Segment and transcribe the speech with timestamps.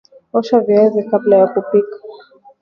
[0.33, 1.97] osha viazi kabla ya kupika